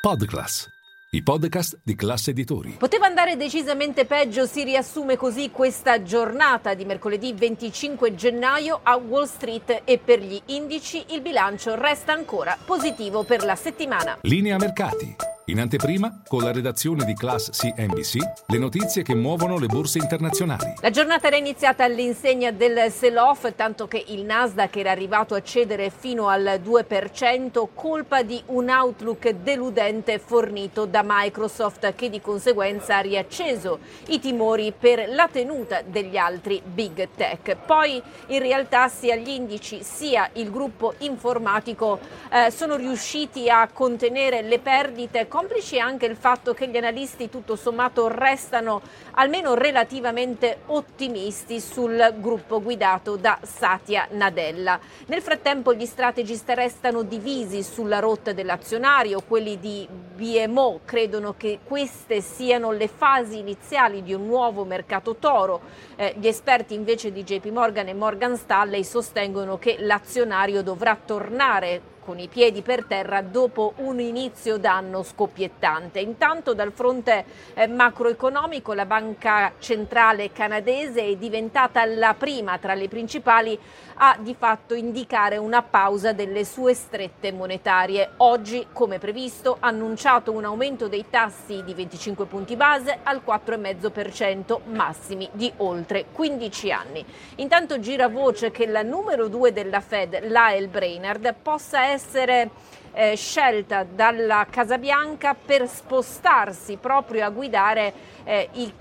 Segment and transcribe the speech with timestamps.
[0.00, 0.66] Podclass,
[1.10, 2.76] i podcast di classe editori.
[2.78, 9.26] Poteva andare decisamente peggio, si riassume così questa giornata di mercoledì 25 gennaio a Wall
[9.26, 14.16] Street e per gli indici il bilancio resta ancora positivo per la settimana.
[14.22, 15.14] Linea mercati.
[15.50, 20.74] In anteprima, con la redazione di Class CNBC, le notizie che muovono le borse internazionali.
[20.80, 25.90] La giornata era iniziata all'insegna del sell-off, tanto che il Nasdaq era arrivato a cedere
[25.90, 33.00] fino al 2%, colpa di un outlook deludente fornito da Microsoft, che di conseguenza ha
[33.00, 37.56] riacceso i timori per la tenuta degli altri big tech.
[37.66, 41.98] Poi in realtà sia gli indici sia il gruppo informatico
[42.30, 47.56] eh, sono riusciti a contenere le perdite complici anche il fatto che gli analisti tutto
[47.56, 54.78] sommato restano almeno relativamente ottimisti sul gruppo guidato da Satya Nadella.
[55.06, 62.20] Nel frattempo gli strategist restano divisi sulla rotta dell'azionario, quelli di BMO credono che queste
[62.20, 65.62] siano le fasi iniziali di un nuovo mercato toro,
[65.96, 71.96] eh, gli esperti invece di JP Morgan e Morgan Stanley sostengono che l'azionario dovrà tornare
[72.02, 76.00] con i piedi per terra dopo un inizio d'anno scoppiettante.
[76.00, 82.88] Intanto dal fronte eh, macroeconomico la banca centrale canadese è diventata la prima tra le
[82.88, 83.58] principali
[84.02, 88.12] a di fatto indicare una pausa delle sue strette monetarie.
[88.18, 94.60] Oggi, come previsto, ha annunciato un aumento dei tassi di 25 punti base al 4,5%
[94.72, 97.04] massimi di oltre 15 anni.
[97.36, 102.50] Intanto gira voce che la numero 2 della Fed, Lyle Brainerd, possa essere essere
[102.92, 107.92] eh, scelta dalla Casa Bianca per spostarsi proprio a guidare
[108.24, 108.72] eh, i,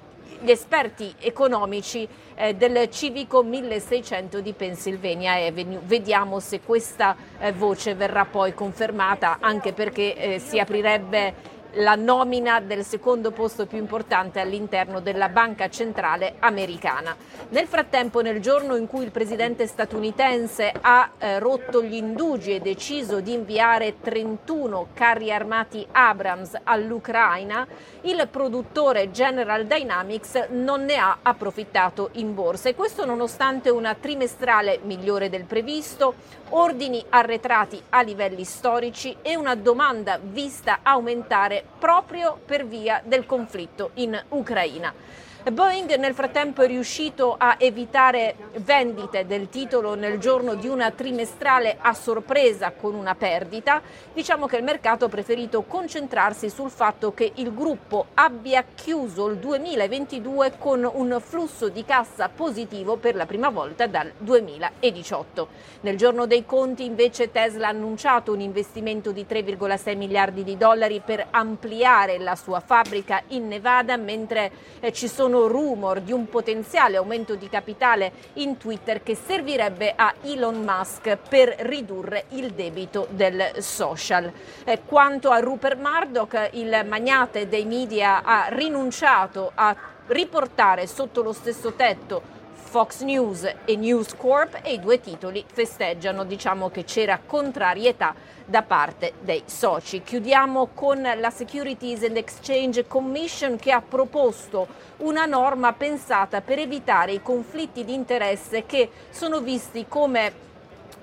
[0.41, 5.81] gli esperti economici eh, del civico 1600 di Pennsylvania Avenue.
[5.83, 12.59] Vediamo se questa eh, voce verrà poi confermata, anche perché eh, si aprirebbe la nomina
[12.59, 17.15] del secondo posto più importante all'interno della Banca Centrale Americana.
[17.49, 22.59] Nel frattempo, nel giorno in cui il presidente statunitense ha eh, rotto gli indugi e
[22.59, 27.67] deciso di inviare 31 carri armati Abrams all'Ucraina,
[28.01, 34.79] il produttore General Dynamics non ne ha approfittato in borsa e questo nonostante una trimestrale
[34.83, 36.15] migliore del previsto,
[36.49, 43.91] ordini arretrati a livelli storici e una domanda vista aumentare proprio per via del conflitto
[43.95, 44.93] in Ucraina.
[45.41, 51.77] Boeing nel frattempo è riuscito a evitare vendite del titolo nel giorno di una trimestrale
[51.79, 53.81] a sorpresa con una perdita.
[54.13, 59.37] Diciamo che il mercato ha preferito concentrarsi sul fatto che il gruppo abbia chiuso il
[59.37, 65.47] 2022 con un flusso di cassa positivo per la prima volta dal 2018.
[65.81, 71.01] Nel giorno dei conti invece Tesla ha annunciato un investimento di 3,6 miliardi di dollari
[71.03, 74.51] per ampliare la sua fabbrica in Nevada mentre
[74.81, 79.93] eh, ci sono sono rumor di un potenziale aumento di capitale in Twitter che servirebbe
[79.95, 84.31] a Elon Musk per ridurre il debito del social.
[84.63, 89.75] Eh, quanto a Rupert Murdoch, il magnate dei media ha rinunciato a
[90.07, 92.38] riportare sotto lo stesso tetto
[92.69, 98.13] Fox News e News Corp e i due titoli festeggiano, diciamo che c'era contrarietà
[98.45, 100.03] da parte dei soci.
[100.03, 107.13] Chiudiamo con la Securities and Exchange Commission che ha proposto una norma pensata per evitare
[107.13, 110.47] i conflitti di interesse che sono visti come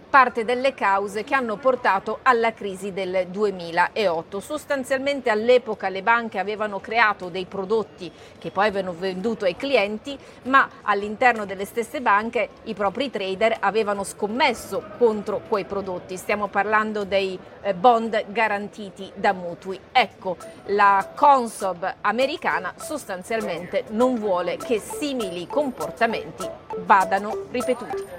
[0.08, 4.40] parte delle cause che hanno portato alla crisi del 2008.
[4.40, 10.68] Sostanzialmente all'epoca le banche avevano creato dei prodotti che poi avevano venduto ai clienti, ma
[10.82, 16.16] all'interno delle stesse banche i propri trader avevano scommesso contro quei prodotti.
[16.16, 19.78] Stiamo parlando dei eh, bond garantiti da mutui.
[19.92, 26.48] Ecco, la Consob americana sostanzialmente non vuole che simili comportamenti
[26.84, 28.15] vadano ripetuti.